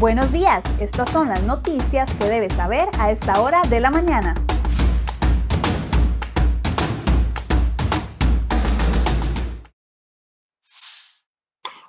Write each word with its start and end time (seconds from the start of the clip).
Buenos 0.00 0.30
días, 0.30 0.62
estas 0.80 1.10
son 1.10 1.28
las 1.28 1.42
noticias 1.42 2.08
que 2.14 2.26
debes 2.26 2.52
saber 2.52 2.88
a 3.00 3.10
esta 3.10 3.40
hora 3.40 3.62
de 3.62 3.80
la 3.80 3.90
mañana. 3.90 4.32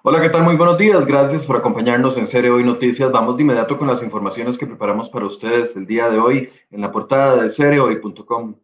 Hola, 0.01 0.21
¿qué 0.21 0.29
tal? 0.29 0.41
Muy 0.41 0.55
buenos 0.55 0.79
días. 0.79 1.05
Gracias 1.05 1.45
por 1.45 1.55
acompañarnos 1.55 2.17
en 2.17 2.25
Serie 2.25 2.49
Hoy 2.49 2.63
Noticias. 2.63 3.11
Vamos 3.11 3.37
de 3.37 3.43
inmediato 3.43 3.77
con 3.77 3.87
las 3.87 4.01
informaciones 4.01 4.57
que 4.57 4.65
preparamos 4.65 5.11
para 5.11 5.27
ustedes 5.27 5.75
el 5.75 5.85
día 5.85 6.09
de 6.09 6.17
hoy 6.17 6.49
en 6.71 6.81
la 6.81 6.91
portada 6.91 7.43
de 7.43 7.51
seriehoy.com. 7.51 8.55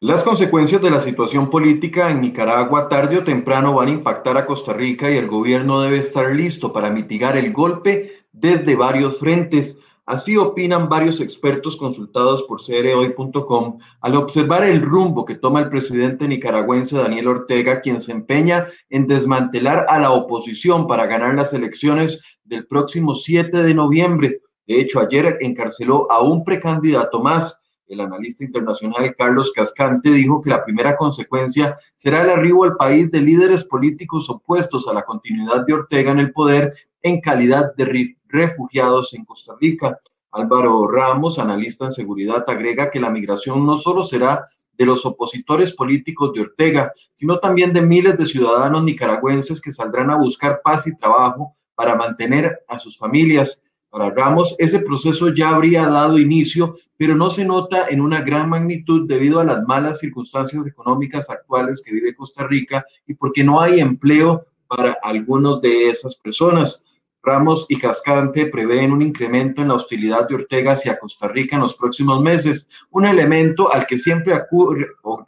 Las 0.00 0.22
consecuencias 0.22 0.80
de 0.80 0.92
la 0.92 1.00
situación 1.00 1.50
política 1.50 2.08
en 2.08 2.20
Nicaragua 2.20 2.88
tarde 2.88 3.18
o 3.18 3.24
temprano 3.24 3.74
van 3.74 3.88
a 3.88 3.90
impactar 3.90 4.36
a 4.36 4.46
Costa 4.46 4.72
Rica 4.72 5.10
y 5.10 5.16
el 5.16 5.26
gobierno 5.26 5.80
debe 5.80 5.98
estar 5.98 6.32
listo 6.32 6.72
para 6.72 6.88
mitigar 6.88 7.36
el 7.36 7.52
golpe 7.52 8.12
desde 8.30 8.76
varios 8.76 9.18
frentes. 9.18 9.80
Así 10.06 10.36
opinan 10.36 10.88
varios 10.88 11.20
expertos 11.20 11.76
consultados 11.76 12.44
por 12.44 12.64
CREhoy.com 12.64 13.78
al 14.00 14.14
observar 14.14 14.62
el 14.62 14.82
rumbo 14.82 15.24
que 15.24 15.34
toma 15.34 15.58
el 15.58 15.68
presidente 15.68 16.28
nicaragüense 16.28 16.96
Daniel 16.96 17.26
Ortega, 17.26 17.80
quien 17.80 18.00
se 18.00 18.12
empeña 18.12 18.68
en 18.90 19.08
desmantelar 19.08 19.84
a 19.88 19.98
la 19.98 20.12
oposición 20.12 20.86
para 20.86 21.06
ganar 21.06 21.34
las 21.34 21.52
elecciones 21.52 22.22
del 22.44 22.68
próximo 22.68 23.16
7 23.16 23.64
de 23.64 23.74
noviembre. 23.74 24.42
De 24.68 24.80
hecho, 24.80 25.00
ayer 25.00 25.38
encarceló 25.40 26.06
a 26.08 26.22
un 26.22 26.44
precandidato 26.44 27.20
más. 27.20 27.64
El 27.88 28.00
analista 28.00 28.44
internacional 28.44 29.14
Carlos 29.16 29.50
Cascante 29.52 30.10
dijo 30.10 30.42
que 30.42 30.50
la 30.50 30.62
primera 30.62 30.96
consecuencia 30.96 31.78
será 31.96 32.22
el 32.22 32.30
arribo 32.30 32.64
al 32.64 32.76
país 32.76 33.10
de 33.10 33.22
líderes 33.22 33.64
políticos 33.64 34.28
opuestos 34.28 34.86
a 34.86 34.92
la 34.92 35.04
continuidad 35.04 35.64
de 35.66 35.72
Ortega 35.72 36.12
en 36.12 36.18
el 36.18 36.32
poder 36.32 36.74
en 37.02 37.20
calidad 37.20 37.74
de 37.76 38.14
refugiados 38.28 39.14
en 39.14 39.24
Costa 39.24 39.54
Rica. 39.58 39.98
Álvaro 40.30 40.86
Ramos, 40.86 41.38
analista 41.38 41.86
en 41.86 41.92
seguridad, 41.92 42.44
agrega 42.46 42.90
que 42.90 43.00
la 43.00 43.08
migración 43.08 43.64
no 43.64 43.78
solo 43.78 44.02
será 44.02 44.46
de 44.76 44.84
los 44.84 45.06
opositores 45.06 45.72
políticos 45.72 46.32
de 46.34 46.42
Ortega, 46.42 46.92
sino 47.14 47.38
también 47.38 47.72
de 47.72 47.82
miles 47.82 48.16
de 48.18 48.26
ciudadanos 48.26 48.84
nicaragüenses 48.84 49.60
que 49.60 49.72
saldrán 49.72 50.10
a 50.10 50.16
buscar 50.16 50.60
paz 50.62 50.86
y 50.86 50.96
trabajo 50.96 51.56
para 51.74 51.96
mantener 51.96 52.60
a 52.68 52.78
sus 52.78 52.98
familias. 52.98 53.62
Para 53.90 54.10
Ramos, 54.10 54.54
ese 54.58 54.80
proceso 54.80 55.32
ya 55.32 55.50
habría 55.50 55.86
dado 55.86 56.18
inicio, 56.18 56.76
pero 56.98 57.14
no 57.14 57.30
se 57.30 57.44
nota 57.44 57.88
en 57.88 58.02
una 58.02 58.20
gran 58.20 58.50
magnitud 58.50 59.08
debido 59.08 59.40
a 59.40 59.44
las 59.44 59.66
malas 59.66 60.00
circunstancias 60.00 60.66
económicas 60.66 61.30
actuales 61.30 61.82
que 61.82 61.92
vive 61.92 62.14
Costa 62.14 62.46
Rica 62.46 62.84
y 63.06 63.14
porque 63.14 63.42
no 63.42 63.60
hay 63.60 63.80
empleo 63.80 64.44
para 64.66 64.98
algunos 65.02 65.62
de 65.62 65.88
esas 65.88 66.16
personas. 66.16 66.84
Ramos 67.22 67.66
y 67.68 67.78
Cascante 67.78 68.46
prevén 68.46 68.92
un 68.92 69.02
incremento 69.02 69.62
en 69.62 69.68
la 69.68 69.74
hostilidad 69.74 70.28
de 70.28 70.34
Ortega 70.34 70.72
hacia 70.72 70.98
Costa 70.98 71.26
Rica 71.28 71.56
en 71.56 71.62
los 71.62 71.74
próximos 71.74 72.22
meses, 72.22 72.68
un 72.90 73.06
elemento 73.06 73.72
al 73.72 73.86
que 73.86 73.98
siempre 73.98 74.34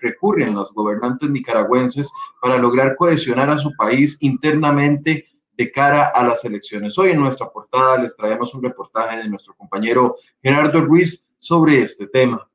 recurren 0.01 0.55
los 0.55 0.73
gobernantes 0.73 1.31
nicaragüenses 1.31 2.13
para 2.41 2.59
lograr 2.59 2.95
cohesionar 2.97 3.51
a 3.51 3.59
su 3.59 3.75
país 3.77 4.19
internamente 4.21 5.27
de 5.61 5.71
cara 5.71 6.07
a 6.15 6.25
las 6.25 6.43
elecciones. 6.47 6.97
Hoy 6.97 7.11
en 7.11 7.21
nuestra 7.21 7.51
portada 7.51 7.99
les 7.99 8.17
traemos 8.17 8.55
un 8.55 8.63
reportaje 8.63 9.19
de 9.19 9.29
nuestro 9.29 9.55
compañero 9.55 10.17
Gerardo 10.43 10.81
Ruiz 10.81 11.23
sobre 11.39 11.83
este 11.83 12.07
tema. 12.07 12.49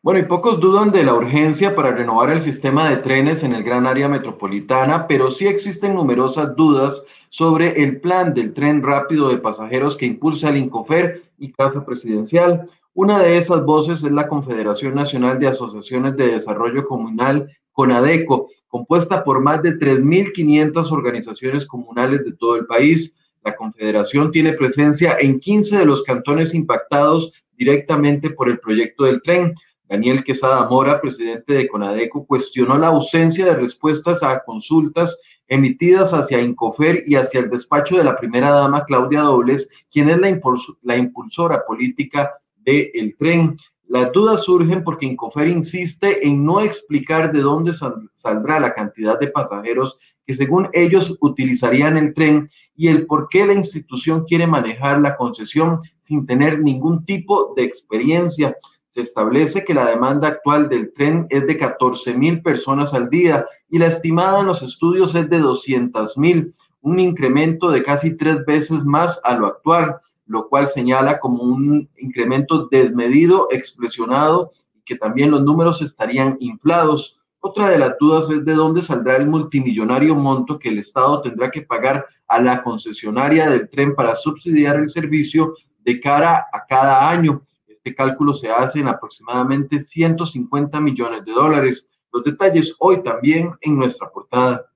Bueno, 0.00 0.20
y 0.20 0.22
pocos 0.22 0.58
dudan 0.58 0.90
de 0.90 1.02
la 1.02 1.12
urgencia 1.12 1.76
para 1.76 1.90
renovar 1.90 2.30
el 2.30 2.40
sistema 2.40 2.88
de 2.88 2.96
trenes 2.96 3.42
en 3.42 3.52
el 3.52 3.62
gran 3.62 3.86
área 3.86 4.08
metropolitana, 4.08 5.06
pero 5.06 5.30
sí 5.30 5.46
existen 5.46 5.96
numerosas 5.96 6.56
dudas 6.56 7.04
sobre 7.28 7.82
el 7.82 8.00
plan 8.00 8.32
del 8.32 8.54
tren 8.54 8.82
rápido 8.82 9.28
de 9.28 9.36
pasajeros 9.36 9.98
que 9.98 10.06
impulsa 10.06 10.48
el 10.48 10.56
Incofer 10.56 11.24
y 11.36 11.52
Casa 11.52 11.84
Presidencial. 11.84 12.70
Una 13.00 13.22
de 13.22 13.38
esas 13.38 13.64
voces 13.64 14.02
es 14.02 14.10
la 14.10 14.26
Confederación 14.26 14.96
Nacional 14.96 15.38
de 15.38 15.46
Asociaciones 15.46 16.16
de 16.16 16.32
Desarrollo 16.32 16.84
Comunal, 16.84 17.48
CONADECO, 17.70 18.48
compuesta 18.66 19.22
por 19.22 19.40
más 19.40 19.62
de 19.62 19.78
3.500 19.78 20.90
organizaciones 20.90 21.64
comunales 21.64 22.24
de 22.24 22.32
todo 22.32 22.56
el 22.56 22.66
país. 22.66 23.14
La 23.44 23.54
Confederación 23.54 24.32
tiene 24.32 24.54
presencia 24.54 25.16
en 25.20 25.38
15 25.38 25.78
de 25.78 25.84
los 25.84 26.02
cantones 26.02 26.54
impactados 26.54 27.32
directamente 27.56 28.30
por 28.30 28.48
el 28.48 28.58
proyecto 28.58 29.04
del 29.04 29.22
tren. 29.22 29.54
Daniel 29.88 30.24
Quesada 30.24 30.68
Mora, 30.68 31.00
presidente 31.00 31.54
de 31.54 31.68
Conadeco, 31.68 32.26
cuestionó 32.26 32.76
la 32.78 32.88
ausencia 32.88 33.44
de 33.44 33.54
respuestas 33.54 34.24
a 34.24 34.42
consultas 34.42 35.20
emitidas 35.46 36.12
hacia 36.12 36.40
Incofer 36.40 37.04
y 37.06 37.14
hacia 37.14 37.38
el 37.38 37.48
despacho 37.48 37.96
de 37.96 38.02
la 38.02 38.16
primera 38.16 38.50
dama 38.50 38.84
Claudia 38.84 39.20
Dobles, 39.20 39.70
quien 39.88 40.10
es 40.10 40.18
la, 40.18 40.96
impulsora 40.96 41.64
política 41.64 42.34
del 42.68 43.16
tren. 43.16 43.56
Las 43.86 44.12
dudas 44.12 44.44
surgen 44.44 44.84
porque 44.84 45.06
Incofer 45.06 45.48
insiste 45.48 46.26
en 46.26 46.44
no 46.44 46.60
explicar 46.60 47.32
de 47.32 47.40
dónde 47.40 47.72
saldrá 48.14 48.60
la 48.60 48.74
cantidad 48.74 49.18
de 49.18 49.28
pasajeros 49.28 49.98
que 50.26 50.34
según 50.34 50.68
ellos 50.74 51.16
utilizarían 51.20 51.96
el 51.96 52.12
tren 52.12 52.48
y 52.76 52.88
el 52.88 53.06
por 53.06 53.28
qué 53.28 53.46
la 53.46 53.54
institución 53.54 54.24
quiere 54.24 54.46
manejar 54.46 55.00
la 55.00 55.16
concesión 55.16 55.80
sin 56.00 56.26
tener 56.26 56.60
ningún 56.60 57.04
tipo 57.06 57.54
de 57.56 57.64
experiencia 57.64 58.54
se 58.90 59.02
establece 59.02 59.64
que 59.64 59.74
la 59.74 59.86
demanda 59.86 60.28
actual 60.28 60.68
del 60.68 60.92
tren 60.92 61.26
es 61.30 61.46
de 61.46 61.56
14 61.56 62.14
mil 62.14 62.42
personas 62.42 62.94
al 62.94 63.08
día 63.10 63.46
y 63.68 63.78
la 63.78 63.86
estimada 63.86 64.40
en 64.40 64.46
los 64.46 64.62
estudios 64.62 65.14
es 65.14 65.28
de 65.28 65.38
200 65.38 66.16
mil, 66.18 66.54
un 66.80 66.98
incremento 66.98 67.70
de 67.70 67.82
casi 67.82 68.16
tres 68.16 68.44
veces 68.46 68.84
más 68.84 69.20
a 69.24 69.34
lo 69.34 69.46
actual, 69.46 70.00
lo 70.28 70.48
cual 70.48 70.68
señala 70.68 71.18
como 71.18 71.42
un 71.42 71.88
incremento 71.96 72.68
desmedido, 72.70 73.48
expresionado 73.50 74.52
y 74.74 74.82
que 74.82 74.96
también 74.96 75.30
los 75.30 75.42
números 75.42 75.82
estarían 75.82 76.36
inflados. 76.38 77.18
Otra 77.40 77.70
de 77.70 77.78
las 77.78 77.96
dudas 77.98 78.28
es 78.30 78.44
de 78.44 78.54
dónde 78.54 78.82
saldrá 78.82 79.16
el 79.16 79.26
multimillonario 79.26 80.14
monto 80.14 80.58
que 80.58 80.68
el 80.68 80.78
Estado 80.78 81.22
tendrá 81.22 81.50
que 81.50 81.62
pagar 81.62 82.06
a 82.26 82.40
la 82.40 82.62
concesionaria 82.62 83.48
del 83.48 83.68
tren 83.70 83.94
para 83.94 84.14
subsidiar 84.14 84.76
el 84.76 84.90
servicio 84.90 85.54
de 85.78 85.98
cara 85.98 86.46
a 86.52 86.66
cada 86.66 87.08
año. 87.08 87.42
Este 87.66 87.94
cálculo 87.94 88.34
se 88.34 88.50
hace 88.50 88.80
en 88.80 88.88
aproximadamente 88.88 89.80
150 89.80 90.78
millones 90.78 91.24
de 91.24 91.32
dólares. 91.32 91.88
Los 92.12 92.24
detalles 92.24 92.74
hoy 92.80 93.02
también 93.02 93.52
en 93.62 93.78
nuestra 93.78 94.10
portada. 94.10 94.66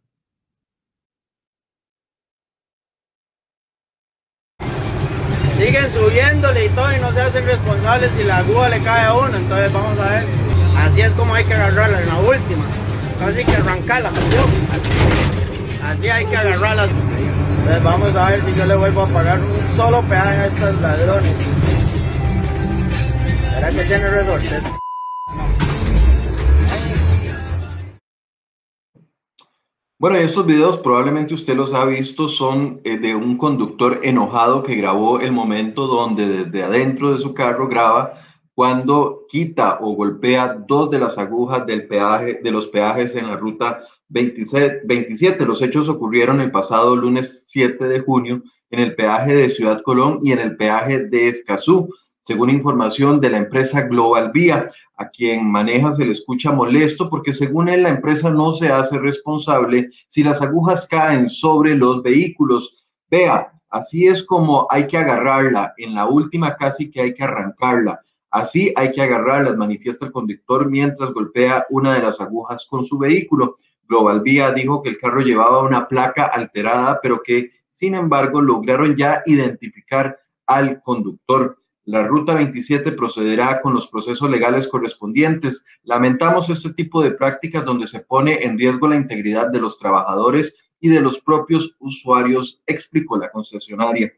Siguen 5.63 5.95
subiéndole 5.95 6.65
y 6.65 6.69
todo 6.71 6.93
y 6.93 6.99
no 6.99 7.13
se 7.13 7.21
hacen 7.21 7.47
responsables 7.47 8.11
si 8.17 8.25
la 8.25 8.39
aguja 8.39 8.69
le 8.69 8.83
cae 8.83 9.05
a 9.05 9.15
uno. 9.15 9.37
Entonces 9.37 9.73
vamos 9.73 9.97
a 10.01 10.11
ver. 10.11 10.25
Así 10.77 11.01
es 11.01 11.13
como 11.13 11.35
hay 11.35 11.45
que 11.45 11.55
agarrarla 11.55 12.01
en 12.01 12.09
la 12.09 12.19
última. 12.19 12.65
Casi 13.21 13.45
que 13.45 13.53
arrancarla. 13.53 14.09
Así, 14.09 15.85
así 15.85 16.11
hay 16.11 16.27
que 16.27 16.37
agarrarlas. 16.37 16.89
Entonces 17.59 17.83
vamos 17.85 18.17
a 18.17 18.31
ver 18.31 18.43
si 18.43 18.55
yo 18.57 18.65
le 18.65 18.75
vuelvo 18.75 19.03
a 19.03 19.07
pagar 19.07 19.39
un 19.39 19.77
solo 19.77 20.03
peaje 20.03 20.41
a 20.41 20.47
estos 20.47 20.81
ladrones 20.81 21.37
que 23.71 23.85
tiene 23.85 24.09
resortes? 24.09 24.82
Bueno, 30.03 30.17
estos 30.17 30.45
videos 30.45 30.79
probablemente 30.79 31.33
usted 31.33 31.55
los 31.55 31.73
ha 31.73 31.85
visto, 31.85 32.27
son 32.27 32.81
eh, 32.83 32.99
de 32.99 33.15
un 33.15 33.37
conductor 33.39 34.01
enojado 34.03 34.65
que 34.65 34.75
grabó 34.75 35.21
el 35.21 35.31
momento 35.31 35.87
donde 35.87 36.27
desde 36.27 36.65
adentro 36.65 37.13
de 37.13 37.21
su 37.21 37.33
carro 37.35 37.69
graba 37.69 38.15
cuando 38.53 39.27
quita 39.29 39.79
o 39.81 39.95
golpea 39.95 40.57
dos 40.67 40.91
de 40.91 40.99
las 40.99 41.19
agujas 41.19 41.65
del 41.67 41.87
peaje, 41.87 42.41
de 42.43 42.51
los 42.51 42.67
peajes 42.67 43.15
en 43.15 43.29
la 43.29 43.37
ruta 43.37 43.85
27, 44.09 44.81
27. 44.87 45.47
Los 45.47 45.63
hechos 45.63 45.89
ocurrieron 45.89 46.41
el 46.41 46.51
pasado 46.51 46.97
lunes 46.97 47.45
7 47.47 47.85
de 47.85 48.01
junio 48.01 48.43
en 48.71 48.81
el 48.81 48.97
peaje 48.97 49.37
de 49.37 49.51
Ciudad 49.51 49.83
Colón 49.83 50.19
y 50.25 50.33
en 50.33 50.41
el 50.41 50.57
peaje 50.57 51.05
de 51.05 51.29
Escazú 51.29 51.89
según 52.25 52.51
información 52.51 53.21
de 53.21 53.31
la 53.31 53.39
empresa 53.39 53.83
Global 53.83 54.31
Vía, 54.33 54.69
a 55.03 55.11
quien 55.11 55.51
maneja 55.51 55.93
se 55.93 56.05
le 56.05 56.13
escucha 56.13 56.53
molesto 56.53 57.11
porque 57.11 57.33
según 57.33 57.69
él 57.69 57.83
la 57.83 57.91
empresa 57.91 58.31
no 58.31 58.53
se 58.53 58.69
hace 58.69 58.99
responsable 58.99 59.91
si 60.09 60.23
las 60.23 60.41
agujas 60.41 60.87
caen 60.87 61.29
sobre 61.29 61.75
los 61.75 62.03
vehículos. 62.03 62.87
Vea, 63.11 63.53
así 63.69 64.07
es 64.07 64.23
como 64.23 64.67
hay 64.71 64.87
que 64.87 64.97
agarrarla, 64.97 65.75
en 65.77 65.95
la 65.95 66.07
última 66.07 66.57
casi 66.57 66.91
que 66.91 67.01
hay 67.01 67.15
que 67.15 67.25
arrancarla. 67.25 68.01
Así 68.31 68.73
hay 68.77 68.93
que 68.93 69.03
agarrarla, 69.03 69.55
manifiesta 69.55 70.07
el 70.07 70.13
conductor 70.13 70.71
mientras 70.71 71.13
golpea 71.13 71.67
una 71.69 71.95
de 71.95 72.03
las 72.03 72.21
agujas 72.21 72.67
con 72.69 72.85
su 72.85 72.97
vehículo. 72.97 73.59
Global 73.87 74.21
Vía 74.21 74.53
dijo 74.53 74.83
que 74.83 74.91
el 74.91 74.99
carro 74.99 75.21
llevaba 75.21 75.63
una 75.63 75.87
placa 75.87 76.27
alterada, 76.27 77.01
pero 77.03 77.23
que 77.23 77.51
sin 77.69 77.95
embargo 77.95 78.41
lograron 78.41 78.97
ya 78.97 79.23
identificar 79.27 80.19
al 80.47 80.81
conductor. 80.81 81.59
La 81.85 82.05
Ruta 82.05 82.35
27 82.35 82.93
procederá 82.93 83.61
con 83.61 83.75
los 83.75 83.89
procesos 83.89 84.31
legales 84.31 84.69
correspondientes. 84.69 85.65
Lamentamos 85.83 86.49
este 86.49 86.73
tipo 86.75 87.03
de 87.03 87.11
prácticas 87.11 87.65
donde 87.65 87.89
se 87.89 88.01
pone 88.01 88.45
en 88.45 88.57
riesgo 88.57 88.87
la 88.87 88.97
integridad 88.97 89.49
de 89.49 89.61
los 89.61 89.79
trabajadores 89.79 90.57
y 90.79 90.89
de 90.89 91.01
los 91.01 91.21
propios 91.21 91.77
usuarios, 91.81 92.63
explicó 92.67 93.19
la 93.19 93.31
concesionaria. 93.31 94.13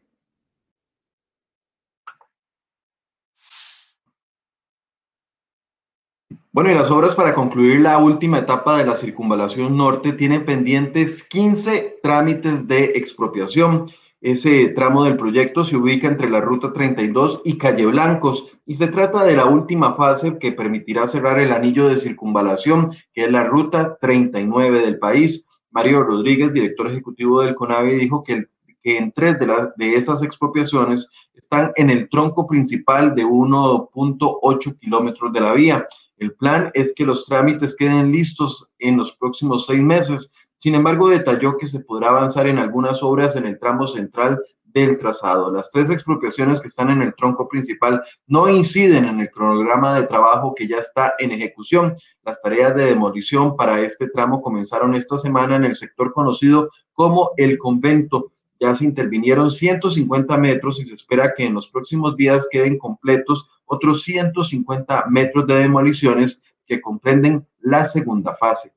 Bueno, 6.51 6.71
y 6.71 6.73
las 6.73 6.89
obras 6.89 7.15
para 7.15 7.33
concluir 7.33 7.81
la 7.81 7.97
última 7.97 8.39
etapa 8.39 8.77
de 8.77 8.85
la 8.85 8.95
circunvalación 8.95 9.75
norte 9.75 10.13
tienen 10.13 10.45
pendientes 10.45 11.21
15 11.23 11.99
trámites 12.01 12.65
de 12.67 12.93
expropiación. 12.95 13.87
Ese 14.25 14.69
tramo 14.69 15.03
del 15.03 15.17
proyecto 15.17 15.63
se 15.63 15.77
ubica 15.77 16.07
entre 16.07 16.27
la 16.31 16.41
Ruta 16.41 16.73
32 16.73 17.43
y 17.45 17.59
Calle 17.59 17.85
Blancos 17.85 18.47
y 18.65 18.73
se 18.73 18.87
trata 18.87 19.23
de 19.23 19.35
la 19.35 19.45
última 19.45 19.93
fase 19.93 20.39
que 20.39 20.51
permitirá 20.51 21.05
cerrar 21.05 21.39
el 21.39 21.51
anillo 21.51 21.87
de 21.87 21.99
circunvalación, 21.99 22.89
que 23.13 23.25
es 23.25 23.31
la 23.31 23.43
Ruta 23.43 23.99
39 24.01 24.81
del 24.81 24.97
país. 24.97 25.47
Mario 25.69 26.01
Rodríguez, 26.01 26.51
director 26.51 26.87
ejecutivo 26.87 27.43
del 27.43 27.53
CONAVI, 27.53 27.97
dijo 27.97 28.23
que, 28.23 28.47
en 28.81 29.11
tres 29.11 29.37
de, 29.37 29.93
esas 29.95 30.23
expropiaciones 30.23 31.07
están 31.35 31.71
en 31.75 31.91
el 31.91 32.09
tronco 32.09 32.47
principal 32.47 33.13
de 33.13 33.25
1.8 33.25 34.79
kilómetros 34.79 35.33
de 35.33 35.39
la 35.39 35.53
vía 35.53 35.85
el 36.17 36.33
plan 36.33 36.71
es 36.73 36.93
que 36.95 37.05
los 37.05 37.25
trámites 37.25 37.75
queden 37.75 38.11
listos 38.11 38.67
en 38.79 38.97
los 38.97 39.15
próximos 39.17 39.65
seis 39.65 39.81
meses. 39.81 40.31
Sin 40.57 40.75
embargo, 40.75 41.09
detalló 41.09 41.57
que 41.57 41.67
se 41.67 41.79
podrá 41.79 42.09
avanzar 42.09 42.47
en 42.47 42.57
algunas 42.57 43.03
obras 43.03 43.35
en 43.35 43.45
el 43.45 43.59
tramo 43.59 43.87
central 43.87 44.41
del 44.63 44.97
trazado. 44.97 45.51
Las 45.51 45.71
tres 45.71 45.89
expropiaciones 45.89 46.59
que 46.59 46.67
están 46.67 46.89
en 46.89 47.01
el 47.01 47.15
tronco 47.15 47.47
principal 47.47 48.03
no 48.27 48.49
inciden 48.49 49.05
en 49.05 49.21
el 49.21 49.29
cronograma 49.29 49.95
de 49.95 50.07
trabajo 50.07 50.53
que 50.53 50.67
ya 50.67 50.77
está 50.77 51.13
en 51.17 51.31
ejecución. 51.31 51.95
Las 52.23 52.41
tareas 52.41 52.75
de 52.75 52.85
demolición 52.85 53.55
para 53.55 53.79
este 53.81 54.09
tramo 54.09 54.41
comenzaron 54.41 54.93
esta 54.93 55.17
semana 55.17 55.55
en 55.55 55.63
el 55.63 55.75
sector 55.75 56.11
conocido 56.11 56.69
como 56.93 57.31
el 57.37 57.57
convento 57.57 58.33
ya 58.59 58.73
se 58.73 58.85
intervinieron 58.85 59.51
150 59.51 60.37
metros 60.37 60.79
y 60.79 60.85
se 60.85 60.95
espera 60.95 61.33
que 61.35 61.45
en 61.45 61.53
los 61.53 61.67
próximos 61.67 62.15
días 62.15 62.47
queden 62.49 62.77
completos 62.77 63.49
otros 63.65 64.03
150 64.03 65.05
metros 65.09 65.45
de 65.47 65.55
demoliciones 65.55 66.41
que 66.65 66.81
comprenden 66.81 67.45
la 67.59 67.85
segunda 67.85 68.35
fase. 68.35 68.73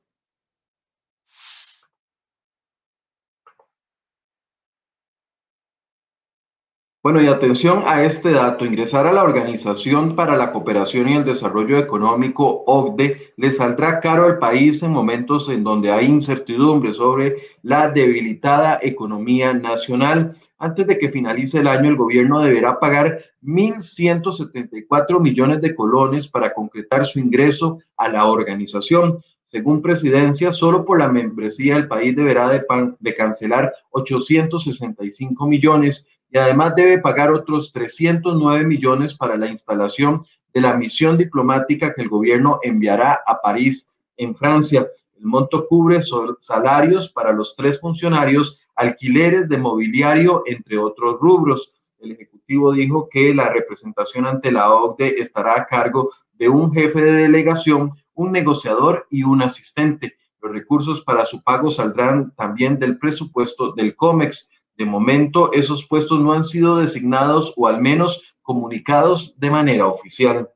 Bueno, 7.01 7.21
y 7.21 7.27
atención 7.27 7.83
a 7.85 8.03
este 8.03 8.31
dato, 8.31 8.65
ingresar 8.65 9.07
a 9.07 9.13
la 9.13 9.23
Organización 9.23 10.17
para 10.17 10.35
la 10.35 10.51
Cooperación 10.51 11.07
y 11.07 11.13
el 11.15 11.23
Desarrollo 11.23 11.77
Económico, 11.77 12.65
OCDE, 12.67 13.31
le 13.37 13.53
saldrá 13.53 14.01
caro 14.01 14.25
al 14.25 14.37
país 14.37 14.83
en 14.83 14.91
momentos 14.91 15.47
en 15.47 15.63
donde 15.63 15.91
hay 15.91 16.07
incertidumbre 16.07 16.91
sobre 16.91 17.37
la 17.61 17.89
debilitada 17.89 18.79
economía 18.81 19.53
nacional. 19.53 20.33
Antes 20.57 20.87
de 20.87 20.97
que 20.97 21.07
finalice 21.07 21.59
el 21.59 21.69
año, 21.69 21.87
el 21.87 21.95
gobierno 21.95 22.41
deberá 22.41 22.81
pagar 22.81 23.23
1.174 23.43 25.21
millones 25.21 25.61
de 25.61 25.73
colones 25.73 26.27
para 26.27 26.53
concretar 26.53 27.05
su 27.05 27.17
ingreso 27.17 27.79
a 27.95 28.09
la 28.09 28.25
organización. 28.25 29.23
Según 29.45 29.81
presidencia, 29.81 30.51
solo 30.51 30.83
por 30.83 30.99
la 30.99 31.07
membresía 31.07 31.77
el 31.77 31.87
país 31.87 32.13
deberá 32.13 32.49
de, 32.49 32.61
de 32.99 33.15
cancelar 33.15 33.73
865 33.91 35.47
millones 35.47 36.05
y 36.31 36.37
además 36.37 36.75
debe 36.75 36.99
pagar 36.99 37.31
otros 37.31 37.71
309 37.71 38.65
millones 38.65 39.15
para 39.15 39.37
la 39.37 39.47
instalación 39.47 40.25
de 40.53 40.61
la 40.61 40.75
misión 40.75 41.17
diplomática 41.17 41.93
que 41.93 42.01
el 42.01 42.09
gobierno 42.09 42.59
enviará 42.63 43.19
a 43.25 43.41
París, 43.41 43.89
en 44.17 44.35
Francia. 44.35 44.87
El 45.17 45.25
monto 45.25 45.67
cubre 45.67 46.01
salarios 46.39 47.09
para 47.09 47.31
los 47.31 47.55
tres 47.55 47.79
funcionarios, 47.79 48.59
alquileres 48.75 49.49
de 49.49 49.57
mobiliario, 49.57 50.43
entre 50.45 50.77
otros 50.77 51.19
rubros. 51.19 51.73
El 51.99 52.11
Ejecutivo 52.11 52.71
dijo 52.71 53.09
que 53.09 53.33
la 53.33 53.49
representación 53.49 54.25
ante 54.25 54.51
la 54.51 54.71
OCDE 54.71 55.21
estará 55.21 55.55
a 55.55 55.65
cargo 55.65 56.11
de 56.33 56.47
un 56.47 56.71
jefe 56.71 57.01
de 57.01 57.11
delegación, 57.23 57.93
un 58.13 58.31
negociador 58.31 59.07
y 59.09 59.23
un 59.23 59.41
asistente. 59.41 60.15
Los 60.41 60.53
recursos 60.53 61.01
para 61.01 61.25
su 61.25 61.43
pago 61.43 61.69
saldrán 61.69 62.33
también 62.35 62.79
del 62.79 62.97
presupuesto 62.97 63.73
del 63.73 63.95
COMEX. 63.95 64.49
De 64.79 64.85
momento, 64.85 65.51
esos 65.51 65.85
puestos 65.85 66.21
no 66.21 66.31
han 66.31 66.45
sido 66.45 66.77
designados 66.77 67.53
o 67.57 67.67
al 67.67 67.81
menos 67.81 68.33
comunicados 68.41 69.37
de 69.37 69.51
manera 69.51 69.85
oficial. 69.87 70.49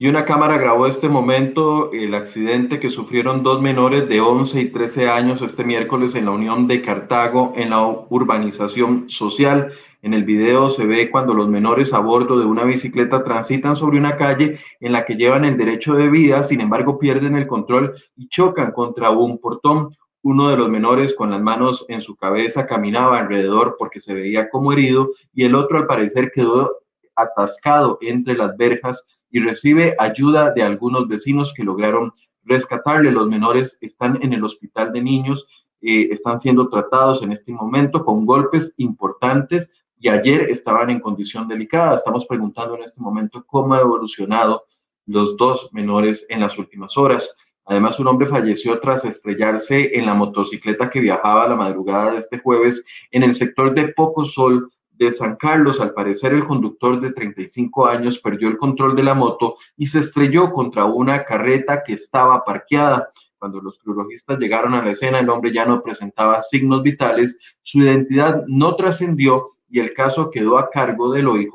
Y 0.00 0.06
una 0.06 0.24
cámara 0.24 0.58
grabó 0.58 0.86
este 0.86 1.08
momento, 1.08 1.90
el 1.92 2.14
accidente 2.14 2.78
que 2.78 2.88
sufrieron 2.88 3.42
dos 3.42 3.60
menores 3.60 4.08
de 4.08 4.20
11 4.20 4.60
y 4.60 4.70
13 4.70 5.08
años 5.08 5.42
este 5.42 5.64
miércoles 5.64 6.14
en 6.14 6.26
la 6.26 6.30
Unión 6.30 6.68
de 6.68 6.82
Cartago, 6.82 7.52
en 7.56 7.70
la 7.70 7.84
urbanización 7.84 9.10
social. 9.10 9.72
En 10.02 10.14
el 10.14 10.22
video 10.22 10.68
se 10.68 10.86
ve 10.86 11.10
cuando 11.10 11.34
los 11.34 11.48
menores 11.48 11.92
a 11.92 11.98
bordo 11.98 12.38
de 12.38 12.46
una 12.46 12.62
bicicleta 12.62 13.24
transitan 13.24 13.74
sobre 13.74 13.98
una 13.98 14.16
calle 14.16 14.60
en 14.78 14.92
la 14.92 15.04
que 15.04 15.16
llevan 15.16 15.44
el 15.44 15.56
derecho 15.56 15.94
de 15.94 16.08
vida, 16.08 16.44
sin 16.44 16.60
embargo 16.60 17.00
pierden 17.00 17.34
el 17.34 17.48
control 17.48 17.92
y 18.14 18.28
chocan 18.28 18.70
contra 18.70 19.10
un 19.10 19.38
portón. 19.38 19.88
Uno 20.22 20.48
de 20.48 20.58
los 20.58 20.68
menores 20.68 21.12
con 21.12 21.32
las 21.32 21.42
manos 21.42 21.84
en 21.88 22.00
su 22.02 22.14
cabeza 22.14 22.66
caminaba 22.66 23.18
alrededor 23.18 23.74
porque 23.76 23.98
se 23.98 24.14
veía 24.14 24.48
como 24.48 24.72
herido 24.72 25.10
y 25.34 25.42
el 25.42 25.56
otro 25.56 25.76
al 25.76 25.88
parecer 25.88 26.30
quedó 26.32 26.70
atascado 27.16 27.98
entre 28.00 28.36
las 28.36 28.56
verjas 28.56 29.04
y 29.30 29.40
recibe 29.40 29.94
ayuda 29.98 30.52
de 30.52 30.62
algunos 30.62 31.08
vecinos 31.08 31.52
que 31.54 31.64
lograron 31.64 32.12
rescatarle. 32.44 33.12
Los 33.12 33.28
menores 33.28 33.78
están 33.80 34.22
en 34.22 34.32
el 34.32 34.44
hospital 34.44 34.92
de 34.92 35.02
niños, 35.02 35.46
eh, 35.80 36.08
están 36.10 36.38
siendo 36.38 36.68
tratados 36.68 37.22
en 37.22 37.32
este 37.32 37.52
momento 37.52 38.04
con 38.04 38.26
golpes 38.26 38.74
importantes 38.78 39.72
y 40.00 40.08
ayer 40.08 40.48
estaban 40.50 40.90
en 40.90 41.00
condición 41.00 41.48
delicada. 41.48 41.96
Estamos 41.96 42.26
preguntando 42.26 42.76
en 42.76 42.84
este 42.84 43.00
momento 43.00 43.44
cómo 43.46 43.74
ha 43.74 43.80
evolucionado 43.80 44.64
los 45.06 45.36
dos 45.36 45.70
menores 45.72 46.26
en 46.28 46.40
las 46.40 46.58
últimas 46.58 46.96
horas. 46.96 47.34
Además, 47.64 48.00
un 48.00 48.06
hombre 48.06 48.26
falleció 48.26 48.80
tras 48.80 49.04
estrellarse 49.04 49.98
en 49.98 50.06
la 50.06 50.14
motocicleta 50.14 50.88
que 50.88 51.00
viajaba 51.00 51.48
la 51.48 51.56
madrugada 51.56 52.12
de 52.12 52.18
este 52.18 52.38
jueves 52.38 52.84
en 53.10 53.22
el 53.22 53.34
sector 53.34 53.74
de 53.74 53.88
Poco 53.88 54.24
Sol 54.24 54.70
de 54.98 55.12
San 55.12 55.36
Carlos, 55.36 55.80
al 55.80 55.94
parecer 55.94 56.32
el 56.32 56.44
conductor 56.44 57.00
de 57.00 57.12
35 57.12 57.86
años 57.86 58.18
perdió 58.18 58.48
el 58.48 58.58
control 58.58 58.96
de 58.96 59.04
la 59.04 59.14
moto 59.14 59.56
y 59.76 59.86
se 59.86 60.00
estrelló 60.00 60.50
contra 60.50 60.84
una 60.84 61.24
carreta 61.24 61.82
que 61.84 61.92
estaba 61.92 62.44
parqueada. 62.44 63.10
Cuando 63.38 63.60
los 63.60 63.78
crurologistas 63.78 64.38
llegaron 64.38 64.74
a 64.74 64.82
la 64.82 64.90
escena, 64.90 65.20
el 65.20 65.30
hombre 65.30 65.52
ya 65.52 65.64
no 65.64 65.82
presentaba 65.82 66.42
signos 66.42 66.82
vitales, 66.82 67.38
su 67.62 67.78
identidad 67.78 68.42
no 68.48 68.74
trascendió 68.74 69.52
y 69.70 69.78
el 69.78 69.94
caso 69.94 70.30
quedó 70.30 70.58
a 70.58 70.68
cargo 70.68 71.12
del 71.12 71.28
OIJ. 71.28 71.52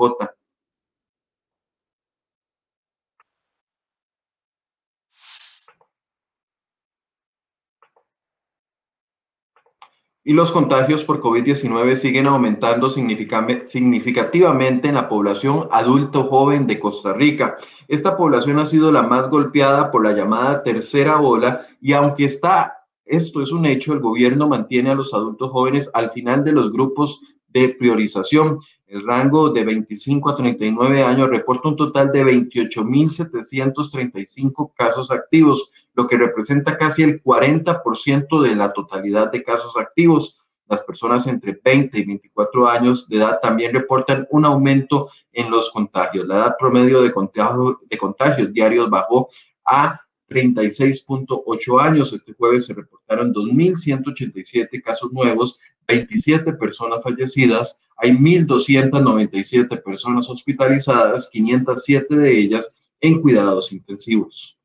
Y 10.25 10.31
los 10.31 10.53
contagios 10.53 11.03
por 11.03 11.19
COVID-19 11.19 11.95
siguen 11.95 12.27
aumentando 12.27 12.89
significativamente 12.89 14.87
en 14.87 14.95
la 14.95 15.09
población 15.09 15.67
adulto 15.69 16.29
joven 16.29 16.65
de 16.65 16.79
Costa 16.79 17.11
Rica. 17.11 17.57
Esta 17.89 18.15
población 18.15 18.57
ha 18.59 18.65
sido 18.65 18.89
la 18.89 19.01
más 19.01 19.29
golpeada 19.29 19.91
por 19.91 20.05
la 20.05 20.13
llamada 20.13 20.63
tercera 20.63 21.19
ola 21.19 21.67
y 21.81 21.91
aunque 21.91 22.23
está, 22.23 22.85
esto 23.03 23.41
es 23.41 23.51
un 23.51 23.65
hecho, 23.65 23.91
el 23.91 23.99
gobierno 23.99 24.47
mantiene 24.47 24.91
a 24.91 24.95
los 24.95 25.13
adultos 25.13 25.51
jóvenes 25.51 25.89
al 25.93 26.11
final 26.11 26.45
de 26.45 26.53
los 26.53 26.71
grupos 26.71 27.19
de 27.49 27.75
priorización. 27.77 28.59
El 28.87 29.05
rango 29.05 29.49
de 29.49 29.65
25 29.65 30.29
a 30.29 30.37
39 30.37 31.03
años 31.03 31.29
reporta 31.29 31.67
un 31.67 31.75
total 31.75 32.13
de 32.13 32.23
28.735 32.23 34.71
casos 34.73 35.11
activos, 35.11 35.69
lo 35.93 36.07
que 36.07 36.17
representa 36.17 36.77
casi 36.77 37.03
el 37.03 37.21
40% 37.21 38.41
de 38.41 38.55
la 38.55 38.73
totalidad 38.73 39.31
de 39.31 39.43
casos 39.43 39.75
activos. 39.77 40.39
Las 40.67 40.81
personas 40.83 41.27
entre 41.27 41.59
20 41.63 41.99
y 41.99 42.05
24 42.05 42.67
años 42.67 43.07
de 43.07 43.17
edad 43.17 43.39
también 43.41 43.73
reportan 43.73 44.27
un 44.31 44.45
aumento 44.45 45.09
en 45.31 45.51
los 45.51 45.69
contagios. 45.71 46.27
La 46.27 46.37
edad 46.37 46.55
promedio 46.57 47.01
de, 47.01 47.11
contagio, 47.11 47.79
de 47.89 47.97
contagios 47.97 48.51
diarios 48.53 48.89
bajó 48.89 49.27
a 49.65 49.99
36.8 50.29 51.81
años. 51.81 52.13
Este 52.13 52.33
jueves 52.33 52.65
se 52.65 52.73
reportaron 52.73 53.33
2.187 53.33 54.81
casos 54.81 55.11
nuevos, 55.11 55.59
27 55.87 56.53
personas 56.53 57.03
fallecidas, 57.03 57.79
hay 57.97 58.11
1.297 58.11 59.81
personas 59.83 60.29
hospitalizadas, 60.29 61.29
507 61.29 62.15
de 62.15 62.37
ellas 62.39 62.73
en 63.01 63.21
cuidados 63.21 63.71
intensivos. 63.71 64.57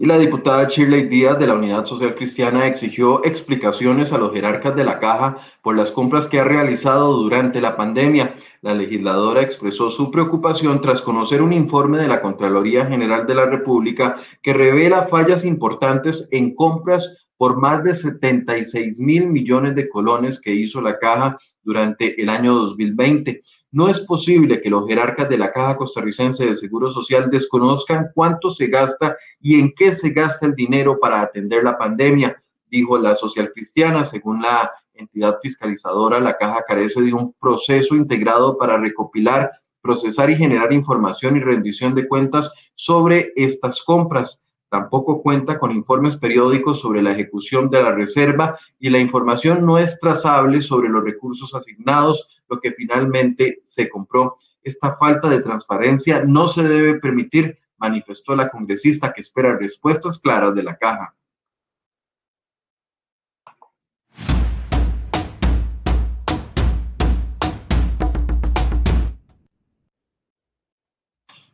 Y 0.00 0.06
la 0.06 0.16
diputada 0.16 0.68
Shirley 0.68 1.08
Díaz 1.08 1.40
de 1.40 1.48
la 1.48 1.54
Unidad 1.54 1.84
Social 1.84 2.14
Cristiana 2.14 2.68
exigió 2.68 3.24
explicaciones 3.24 4.12
a 4.12 4.18
los 4.18 4.32
jerarcas 4.32 4.76
de 4.76 4.84
la 4.84 5.00
caja 5.00 5.38
por 5.60 5.76
las 5.76 5.90
compras 5.90 6.28
que 6.28 6.38
ha 6.38 6.44
realizado 6.44 7.16
durante 7.16 7.60
la 7.60 7.76
pandemia. 7.76 8.36
La 8.62 8.74
legisladora 8.74 9.42
expresó 9.42 9.90
su 9.90 10.12
preocupación 10.12 10.80
tras 10.80 11.02
conocer 11.02 11.42
un 11.42 11.52
informe 11.52 11.98
de 11.98 12.06
la 12.06 12.22
Contraloría 12.22 12.86
General 12.86 13.26
de 13.26 13.34
la 13.34 13.46
República 13.46 14.14
que 14.40 14.52
revela 14.52 15.02
fallas 15.02 15.44
importantes 15.44 16.28
en 16.30 16.54
compras 16.54 17.26
por 17.36 17.56
más 17.56 17.82
de 17.82 17.94
76 17.94 19.00
mil 19.00 19.26
millones 19.26 19.74
de 19.74 19.88
colones 19.88 20.40
que 20.40 20.54
hizo 20.54 20.80
la 20.80 20.98
caja 20.98 21.36
durante 21.64 22.20
el 22.20 22.28
año 22.28 22.54
2020. 22.54 23.42
No 23.78 23.88
es 23.88 24.00
posible 24.00 24.60
que 24.60 24.70
los 24.70 24.88
jerarcas 24.88 25.28
de 25.28 25.38
la 25.38 25.52
Caja 25.52 25.76
Costarricense 25.76 26.44
de 26.44 26.56
Seguro 26.56 26.90
Social 26.90 27.30
desconozcan 27.30 28.08
cuánto 28.12 28.50
se 28.50 28.66
gasta 28.66 29.16
y 29.40 29.60
en 29.60 29.72
qué 29.72 29.92
se 29.92 30.10
gasta 30.10 30.46
el 30.46 30.56
dinero 30.56 30.98
para 30.98 31.20
atender 31.20 31.62
la 31.62 31.78
pandemia, 31.78 32.42
dijo 32.68 32.98
la 32.98 33.14
social 33.14 33.52
cristiana. 33.54 34.04
Según 34.04 34.42
la 34.42 34.68
entidad 34.94 35.38
fiscalizadora, 35.40 36.18
la 36.18 36.36
Caja 36.36 36.64
carece 36.66 37.02
de 37.02 37.14
un 37.14 37.32
proceso 37.34 37.94
integrado 37.94 38.58
para 38.58 38.78
recopilar, 38.78 39.52
procesar 39.80 40.28
y 40.28 40.34
generar 40.34 40.72
información 40.72 41.36
y 41.36 41.40
rendición 41.40 41.94
de 41.94 42.08
cuentas 42.08 42.52
sobre 42.74 43.32
estas 43.36 43.80
compras. 43.84 44.40
Tampoco 44.70 45.22
cuenta 45.22 45.58
con 45.58 45.70
informes 45.70 46.16
periódicos 46.16 46.80
sobre 46.80 47.02
la 47.02 47.12
ejecución 47.12 47.70
de 47.70 47.82
la 47.82 47.92
reserva 47.92 48.58
y 48.78 48.90
la 48.90 48.98
información 48.98 49.64
no 49.64 49.78
es 49.78 49.98
trazable 49.98 50.60
sobre 50.60 50.90
los 50.90 51.02
recursos 51.02 51.54
asignados, 51.54 52.42
lo 52.48 52.60
que 52.60 52.72
finalmente 52.72 53.60
se 53.64 53.88
compró. 53.88 54.36
Esta 54.62 54.96
falta 54.96 55.28
de 55.28 55.40
transparencia 55.40 56.22
no 56.24 56.48
se 56.48 56.64
debe 56.64 57.00
permitir, 57.00 57.58
manifestó 57.78 58.36
la 58.36 58.50
congresista 58.50 59.12
que 59.12 59.22
espera 59.22 59.56
respuestas 59.56 60.18
claras 60.18 60.54
de 60.54 60.62
la 60.62 60.76
caja. 60.76 61.14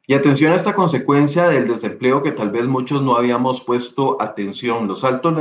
Y 0.06 0.12
atención 0.12 0.52
a 0.52 0.56
esta 0.56 0.74
consecuencia 0.74 1.48
del 1.48 1.66
desempleo 1.66 2.22
que 2.22 2.32
tal 2.32 2.50
vez 2.50 2.66
muchos 2.66 3.02
no 3.02 3.16
habíamos 3.16 3.62
puesto 3.62 4.20
atención. 4.20 4.86
Los 4.86 5.02
altos, 5.02 5.34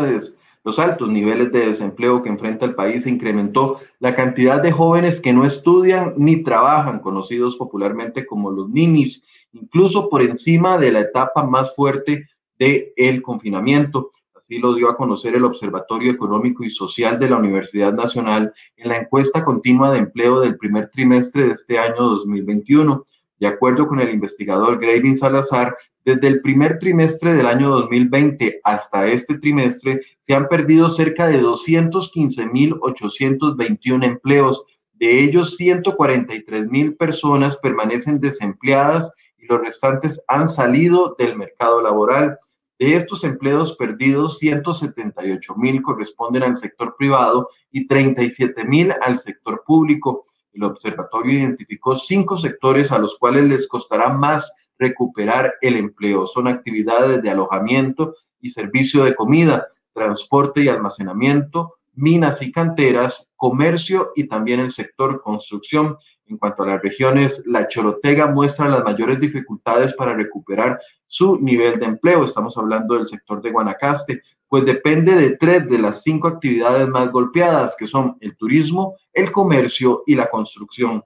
los 0.63 0.79
altos 0.79 1.09
niveles 1.09 1.51
de 1.51 1.67
desempleo 1.67 2.23
que 2.23 2.29
enfrenta 2.29 2.65
el 2.65 2.73
país 2.73 3.05
incrementó 3.05 3.81
la 3.99 4.15
cantidad 4.15 4.61
de 4.61 4.71
jóvenes 4.71 5.19
que 5.19 5.33
no 5.33 5.45
estudian 5.45 6.13
ni 6.15 6.43
trabajan, 6.43 6.99
conocidos 6.99 7.57
popularmente 7.57 8.25
como 8.25 8.51
los 8.51 8.69
ninis, 8.69 9.25
incluso 9.51 10.09
por 10.09 10.21
encima 10.21 10.77
de 10.77 10.93
la 10.93 11.01
etapa 11.01 11.43
más 11.43 11.75
fuerte 11.75 12.29
del 12.57 12.93
el 12.95 13.21
confinamiento. 13.21 14.11
Así 14.33 14.59
lo 14.59 14.75
dio 14.75 14.89
a 14.89 14.95
conocer 14.95 15.35
el 15.35 15.43
Observatorio 15.43 16.09
Económico 16.09 16.63
y 16.63 16.69
Social 16.69 17.19
de 17.19 17.29
la 17.29 17.35
Universidad 17.35 17.91
Nacional 17.91 18.53
en 18.77 18.87
la 18.87 18.97
encuesta 18.97 19.43
continua 19.43 19.91
de 19.91 19.99
empleo 19.99 20.39
del 20.39 20.57
primer 20.57 20.89
trimestre 20.89 21.47
de 21.47 21.51
este 21.51 21.77
año 21.77 22.01
2021. 22.01 23.05
De 23.43 23.49
acuerdo 23.49 23.87
con 23.89 23.99
el 23.99 24.09
investigador 24.09 24.79
Gravin 24.79 25.17
Salazar, 25.17 25.75
desde 26.05 26.29
el 26.29 26.39
primer 26.39 26.79
trimestre 26.79 27.33
del 27.33 27.45
año 27.45 27.71
2020 27.71 28.61
hasta 28.63 29.05
este 29.07 29.37
trimestre 29.37 29.99
se 30.21 30.33
han 30.33 30.47
perdido 30.47 30.87
cerca 30.87 31.27
de 31.27 31.41
215.821 31.41 34.05
empleos. 34.05 34.65
De 34.93 35.21
ellos, 35.21 35.59
143.000 35.59 36.95
personas 36.95 37.57
permanecen 37.57 38.21
desempleadas 38.21 39.11
y 39.37 39.45
los 39.47 39.59
restantes 39.59 40.23
han 40.29 40.47
salido 40.47 41.13
del 41.19 41.35
mercado 41.35 41.81
laboral. 41.81 42.37
De 42.79 42.95
estos 42.95 43.25
empleos 43.25 43.75
perdidos, 43.75 44.41
178.000 44.41 45.81
corresponden 45.81 46.43
al 46.43 46.55
sector 46.55 46.95
privado 46.97 47.49
y 47.73 47.89
37.000 47.89 48.95
al 49.01 49.17
sector 49.17 49.65
público. 49.67 50.23
El 50.53 50.63
observatorio 50.63 51.39
identificó 51.39 51.95
cinco 51.95 52.37
sectores 52.37 52.91
a 52.91 52.99
los 52.99 53.17
cuales 53.17 53.43
les 53.45 53.67
costará 53.67 54.09
más 54.09 54.53
recuperar 54.77 55.55
el 55.61 55.77
empleo. 55.77 56.25
Son 56.25 56.47
actividades 56.47 57.21
de 57.21 57.29
alojamiento 57.29 58.15
y 58.39 58.49
servicio 58.49 59.03
de 59.03 59.15
comida, 59.15 59.67
transporte 59.93 60.61
y 60.61 60.67
almacenamiento, 60.67 61.75
minas 61.93 62.41
y 62.41 62.51
canteras, 62.51 63.27
comercio 63.35 64.11
y 64.15 64.27
también 64.27 64.59
el 64.59 64.71
sector 64.71 65.21
construcción. 65.21 65.97
En 66.27 66.37
cuanto 66.37 66.63
a 66.63 66.67
las 66.67 66.81
regiones, 66.81 67.43
la 67.45 67.67
Chorotega 67.67 68.27
muestra 68.27 68.69
las 68.69 68.83
mayores 68.83 69.19
dificultades 69.19 69.93
para 69.93 70.13
recuperar 70.13 70.79
su 71.05 71.37
nivel 71.39 71.79
de 71.79 71.85
empleo. 71.85 72.23
Estamos 72.23 72.57
hablando 72.57 72.95
del 72.95 73.07
sector 73.07 73.41
de 73.41 73.51
Guanacaste, 73.51 74.21
pues 74.47 74.65
depende 74.65 75.15
de 75.15 75.37
tres 75.37 75.67
de 75.67 75.79
las 75.79 76.03
cinco 76.03 76.27
actividades 76.27 76.87
más 76.87 77.11
golpeadas, 77.11 77.75
que 77.75 77.87
son 77.87 78.17
el 78.21 78.37
turismo, 78.37 78.95
el 79.11 79.31
comercio 79.31 80.03
y 80.05 80.15
la 80.15 80.29
construcción. 80.29 81.03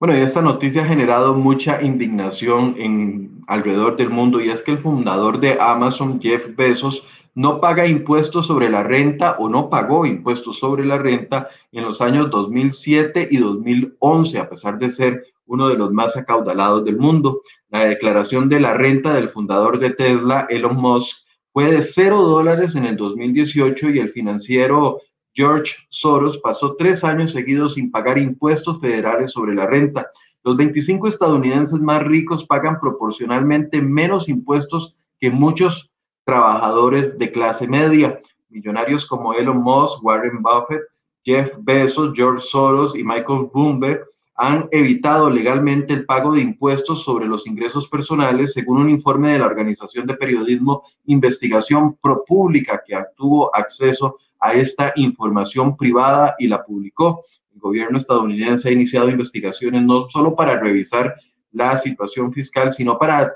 Bueno, 0.00 0.14
esta 0.14 0.42
noticia 0.42 0.82
ha 0.82 0.86
generado 0.86 1.34
mucha 1.34 1.80
indignación 1.80 2.74
en 2.78 3.42
alrededor 3.46 3.96
del 3.96 4.10
mundo 4.10 4.40
y 4.40 4.50
es 4.50 4.60
que 4.60 4.72
el 4.72 4.78
fundador 4.78 5.38
de 5.38 5.56
Amazon, 5.60 6.20
Jeff 6.20 6.48
Bezos, 6.56 7.06
no 7.36 7.60
paga 7.60 7.86
impuestos 7.86 8.46
sobre 8.46 8.68
la 8.68 8.82
renta 8.82 9.36
o 9.38 9.48
no 9.48 9.70
pagó 9.70 10.04
impuestos 10.04 10.58
sobre 10.58 10.84
la 10.84 10.98
renta 10.98 11.48
en 11.72 11.84
los 11.84 12.00
años 12.00 12.28
2007 12.30 13.28
y 13.30 13.36
2011, 13.36 14.38
a 14.38 14.48
pesar 14.48 14.78
de 14.78 14.90
ser 14.90 15.24
uno 15.46 15.68
de 15.68 15.76
los 15.76 15.92
más 15.92 16.16
acaudalados 16.16 16.84
del 16.84 16.96
mundo. 16.96 17.42
La 17.68 17.86
declaración 17.86 18.48
de 18.48 18.60
la 18.60 18.74
renta 18.74 19.14
del 19.14 19.28
fundador 19.28 19.78
de 19.78 19.90
Tesla, 19.90 20.46
Elon 20.50 20.76
Musk, 20.76 21.18
fue 21.52 21.70
de 21.70 21.82
cero 21.82 22.22
dólares 22.22 22.74
en 22.74 22.84
el 22.84 22.96
2018 22.96 23.90
y 23.90 24.00
el 24.00 24.10
financiero 24.10 25.00
George 25.34 25.74
Soros 25.88 26.38
pasó 26.38 26.76
tres 26.76 27.02
años 27.02 27.32
seguidos 27.32 27.74
sin 27.74 27.90
pagar 27.90 28.18
impuestos 28.18 28.80
federales 28.80 29.32
sobre 29.32 29.54
la 29.54 29.66
renta. 29.66 30.08
Los 30.44 30.56
25 30.56 31.08
estadounidenses 31.08 31.80
más 31.80 32.02
ricos 32.04 32.46
pagan 32.46 32.78
proporcionalmente 32.80 33.82
menos 33.82 34.28
impuestos 34.28 34.94
que 35.20 35.30
muchos 35.30 35.90
trabajadores 36.24 37.18
de 37.18 37.32
clase 37.32 37.66
media. 37.66 38.20
Millonarios 38.48 39.06
como 39.06 39.34
Elon 39.34 39.58
Musk, 39.58 40.04
Warren 40.04 40.42
Buffett, 40.42 40.82
Jeff 41.24 41.56
Bezos, 41.60 42.12
George 42.14 42.44
Soros 42.44 42.94
y 42.94 43.02
Michael 43.02 43.48
Bloomberg 43.52 44.04
han 44.36 44.68
evitado 44.72 45.30
legalmente 45.30 45.92
el 45.94 46.04
pago 46.04 46.32
de 46.32 46.40
impuestos 46.40 47.04
sobre 47.04 47.26
los 47.26 47.46
ingresos 47.46 47.88
personales, 47.88 48.52
según 48.52 48.78
un 48.78 48.90
informe 48.90 49.32
de 49.32 49.38
la 49.38 49.46
Organización 49.46 50.06
de 50.06 50.14
Periodismo 50.14 50.82
Investigación 51.06 51.96
ProPública, 51.96 52.82
que 52.84 52.96
tuvo 53.16 53.54
acceso 53.54 54.18
a 54.44 54.52
esta 54.52 54.92
información 54.96 55.74
privada 55.74 56.36
y 56.38 56.48
la 56.48 56.62
publicó. 56.62 57.24
El 57.54 57.60
gobierno 57.60 57.96
estadounidense 57.96 58.68
ha 58.68 58.72
iniciado 58.72 59.08
investigaciones 59.08 59.82
no 59.82 60.10
solo 60.10 60.36
para 60.36 60.60
revisar 60.60 61.14
la 61.50 61.78
situación 61.78 62.30
fiscal, 62.30 62.70
sino 62.70 62.98
para 62.98 63.32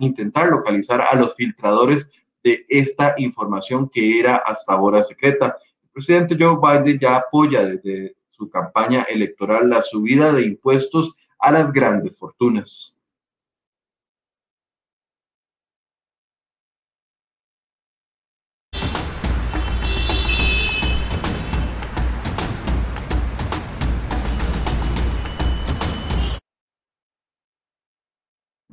intentar, 0.00 0.48
localizar 0.50 1.00
a 1.00 1.14
los 1.16 1.34
filtradores 1.34 2.12
de 2.44 2.66
esta 2.68 3.14
información 3.16 3.88
que 3.88 4.20
era 4.20 4.36
hasta 4.36 4.74
ahora 4.74 5.02
secreta. 5.02 5.56
El 5.84 5.90
presidente 5.90 6.36
Joe 6.38 6.58
Biden 6.60 6.98
ya 6.98 7.16
apoya 7.16 7.64
desde 7.64 8.16
su 8.26 8.50
campaña 8.50 9.04
electoral 9.04 9.70
la 9.70 9.80
subida 9.80 10.34
de 10.34 10.44
impuestos 10.44 11.14
a 11.38 11.50
las 11.50 11.72
grandes 11.72 12.18
fortunas. 12.18 12.94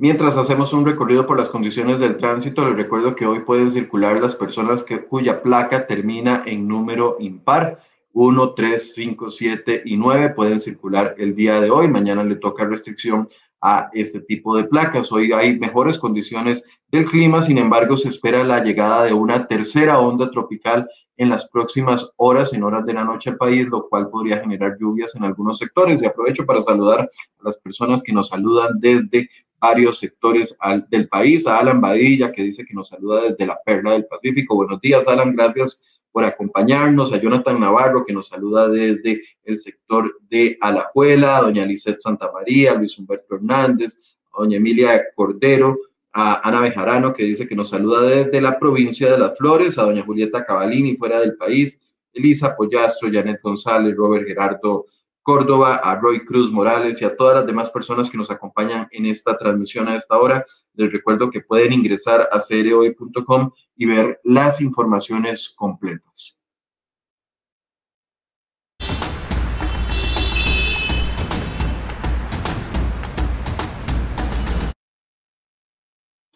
Mientras 0.02 0.38
hacemos 0.38 0.72
un 0.72 0.86
recorrido 0.86 1.28
por 1.28 1.38
las 1.38 1.50
condiciones 1.50 2.00
del 2.00 2.16
tránsito, 2.16 2.66
les 2.66 2.78
recuerdo 2.78 3.18
que 3.18 3.26
hoy 3.26 3.42
pueden 3.42 3.70
circular 3.70 4.16
las 4.22 4.34
personas 4.34 4.86
cuya 5.10 5.44
placa 5.44 5.88
termina 5.88 6.42
en 6.46 6.70
número 6.70 7.18
impar. 7.20 7.82
1, 8.14 8.54
3, 8.54 8.94
5, 8.94 9.30
7 9.30 9.82
y 9.84 9.98
9 9.98 10.30
pueden 10.30 10.62
circular 10.62 11.16
el 11.18 11.36
día 11.36 11.60
de 11.60 11.70
hoy. 11.70 11.90
Mañana 11.90 12.24
le 12.24 12.38
toca 12.38 12.64
restricción 12.64 13.28
a 13.60 13.90
este 13.92 14.22
tipo 14.22 14.56
de 14.56 14.64
placas. 14.64 15.12
Hoy 15.12 15.34
hay 15.34 15.60
mejores 15.60 15.98
condiciones 15.98 16.64
del 16.88 17.04
clima, 17.04 17.42
sin 17.42 17.58
embargo, 17.58 17.98
se 17.98 18.08
espera 18.08 18.46
la 18.46 18.64
llegada 18.64 19.04
de 19.04 19.12
una 19.12 19.48
tercera 19.48 20.00
onda 20.00 20.32
tropical 20.32 20.88
en 21.20 21.30
las 21.30 21.50
próximas 21.50 22.10
horas, 22.16 22.54
en 22.54 22.64
horas 22.64 22.86
de 22.86 22.94
la 22.94 23.04
noche 23.04 23.30
al 23.30 23.36
país, 23.36 23.68
lo 23.68 23.90
cual 23.90 24.10
podría 24.10 24.40
generar 24.40 24.78
lluvias 24.80 25.14
en 25.16 25.26
algunos 25.26 25.58
sectores. 25.58 26.02
Y 26.02 26.06
aprovecho 26.06 26.46
para 26.46 26.62
saludar 26.62 27.02
a 27.02 27.44
las 27.44 27.58
personas 27.60 28.02
que 28.02 28.14
nos 28.14 28.30
saludan 28.30 28.80
desde 28.80 29.30
varios 29.60 30.00
sectores 30.00 30.58
del 30.90 31.10
país, 31.10 31.46
a 31.46 31.58
Alan 31.58 31.82
Badilla, 31.82 32.32
que 32.32 32.44
dice 32.44 32.66
que 32.66 32.74
nos 32.74 32.88
saluda 32.88 33.24
desde 33.24 33.46
la 33.46 33.60
Perla 33.66 33.92
del 33.92 34.06
Pacífico. 34.06 34.56
Buenos 34.56 34.80
días, 34.80 35.06
Alan, 35.10 35.36
gracias 35.36 35.84
por 36.14 36.24
acompañarnos, 36.24 37.12
a 37.12 37.18
Jonathan 37.18 37.60
Navarro, 37.60 38.06
que 38.06 38.14
nos 38.14 38.30
saluda 38.30 38.70
desde 38.70 39.22
el 39.44 39.58
sector 39.58 40.22
de 40.30 40.58
Alajuela, 40.62 41.36
a 41.36 41.42
doña 41.42 41.66
Lisette 41.66 42.00
Santamaría, 42.00 42.72
a 42.72 42.76
Luis 42.76 42.98
Humberto 42.98 43.36
Hernández, 43.36 44.00
a 44.32 44.40
doña 44.40 44.56
Emilia 44.56 45.04
Cordero, 45.16 45.78
a 46.14 46.48
Ana 46.48 46.62
Bejarano, 46.62 47.14
que 47.14 47.24
dice 47.24 47.48
que 47.48 47.56
nos 47.56 47.70
saluda 47.70 48.02
desde 48.02 48.42
la 48.42 48.58
provincia 48.58 49.12
de 49.12 49.18
Las 49.18 49.38
Flores, 49.38 49.78
a 49.78 49.84
doña 49.84 50.04
Julieta 50.04 50.46
Cavalini, 50.46 50.96
fuera 50.96 51.20
del 51.20 51.36
país, 51.36 51.82
Elisa 52.14 52.56
Pollastro, 52.56 53.10
Janet 53.12 53.42
González, 53.42 53.96
Robert 53.96 54.26
Gerardo 54.26 54.86
Córdoba, 55.22 55.76
a 55.84 55.96
Roy 55.96 56.26
Cruz 56.26 56.52
Morales 56.52 57.02
y 57.02 57.06
a 57.06 57.16
todas 57.16 57.36
las 57.36 57.46
demás 57.46 57.70
personas 57.70 58.10
que 58.10 58.18
nos 58.18 58.32
acompañan 58.32 58.88
en 58.92 59.06
esta 59.06 59.38
transmisión 59.38 59.88
a 59.88 59.96
esta 59.96 60.18
hora. 60.18 60.46
Les 60.74 60.92
recuerdo 60.92 61.30
que 61.30 61.42
pueden 61.42 61.74
ingresar 61.74 62.28
a 62.32 62.40
cereoy.com 62.40 63.52
y 63.76 63.86
ver 63.86 64.20
las 64.24 64.62
informaciones 64.62 65.54
completas. 65.56 66.39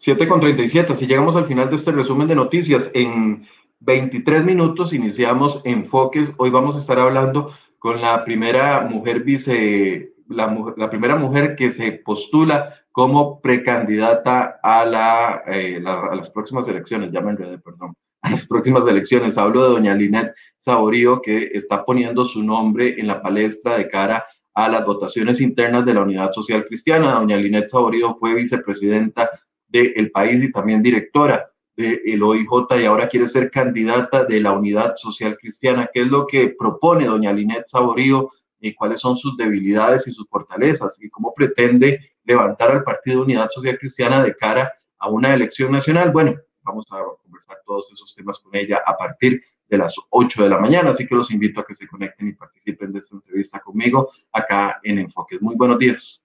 Siete 0.04 0.28
con 0.28 0.38
37, 0.38 0.92
así 0.92 1.06
llegamos 1.06 1.34
al 1.34 1.46
final 1.46 1.70
de 1.70 1.76
este 1.76 1.90
resumen 1.90 2.28
de 2.28 2.34
noticias. 2.34 2.90
En 2.92 3.46
23 3.80 4.44
minutos 4.44 4.92
iniciamos 4.92 5.62
Enfoques. 5.64 6.30
Hoy 6.36 6.50
vamos 6.50 6.76
a 6.76 6.80
estar 6.80 6.98
hablando 6.98 7.54
con 7.78 8.02
la 8.02 8.22
primera 8.22 8.82
mujer 8.82 9.20
vice, 9.20 10.12
la, 10.28 10.54
la 10.76 10.90
primera 10.90 11.16
mujer 11.16 11.56
que 11.56 11.72
se 11.72 11.92
postula 11.92 12.74
como 12.92 13.40
precandidata 13.40 14.60
a, 14.62 14.84
la, 14.84 15.42
eh, 15.46 15.82
a 15.82 16.14
las 16.14 16.28
próximas 16.28 16.68
elecciones, 16.68 17.10
ya 17.10 17.22
me 17.22 17.34
perdón, 17.34 17.94
a 18.20 18.32
las 18.32 18.46
próximas 18.46 18.86
elecciones. 18.86 19.38
Hablo 19.38 19.62
de 19.62 19.70
doña 19.70 19.94
Linet 19.94 20.34
Saborío, 20.58 21.22
que 21.22 21.52
está 21.54 21.82
poniendo 21.82 22.26
su 22.26 22.42
nombre 22.42 23.00
en 23.00 23.06
la 23.06 23.22
palestra 23.22 23.78
de 23.78 23.88
cara 23.88 24.22
a 24.52 24.68
las 24.68 24.84
votaciones 24.84 25.40
internas 25.40 25.86
de 25.86 25.94
la 25.94 26.02
Unidad 26.02 26.30
Social 26.32 26.66
Cristiana. 26.66 27.14
Doña 27.14 27.38
Linet 27.38 27.70
Saborío 27.70 28.14
fue 28.16 28.34
vicepresidenta 28.34 29.30
del 29.82 30.10
país 30.10 30.42
y 30.42 30.52
también 30.52 30.82
directora 30.82 31.50
del 31.76 32.22
OIJ 32.22 32.48
y 32.80 32.84
ahora 32.84 33.08
quiere 33.08 33.28
ser 33.28 33.50
candidata 33.50 34.24
de 34.24 34.40
la 34.40 34.52
Unidad 34.52 34.94
Social 34.96 35.36
Cristiana. 35.36 35.90
¿Qué 35.92 36.02
es 36.02 36.08
lo 36.08 36.26
que 36.26 36.54
propone 36.56 37.06
doña 37.06 37.32
Linet 37.32 37.66
Saborío 37.66 38.30
y 38.60 38.72
cuáles 38.74 39.00
son 39.00 39.16
sus 39.16 39.36
debilidades 39.36 40.06
y 40.06 40.12
sus 40.12 40.28
fortalezas 40.28 40.96
y 41.02 41.10
cómo 41.10 41.34
pretende 41.34 42.12
levantar 42.24 42.70
al 42.70 42.84
Partido 42.84 43.22
Unidad 43.22 43.50
Social 43.50 43.76
Cristiana 43.78 44.22
de 44.22 44.36
cara 44.36 44.72
a 44.98 45.08
una 45.08 45.34
elección 45.34 45.72
nacional? 45.72 46.12
Bueno, 46.12 46.36
vamos 46.62 46.86
a 46.92 47.02
conversar 47.22 47.56
todos 47.66 47.90
esos 47.92 48.14
temas 48.14 48.38
con 48.38 48.54
ella 48.54 48.80
a 48.86 48.96
partir 48.96 49.42
de 49.68 49.78
las 49.78 49.96
8 50.10 50.44
de 50.44 50.48
la 50.50 50.58
mañana, 50.58 50.90
así 50.90 51.06
que 51.06 51.14
los 51.14 51.30
invito 51.30 51.60
a 51.60 51.66
que 51.66 51.74
se 51.74 51.88
conecten 51.88 52.28
y 52.28 52.32
participen 52.34 52.92
de 52.92 53.00
esta 53.00 53.16
entrevista 53.16 53.58
conmigo 53.60 54.10
acá 54.32 54.78
en 54.84 54.98
Enfoques. 54.98 55.42
Muy 55.42 55.56
buenos 55.56 55.78
días. 55.78 56.24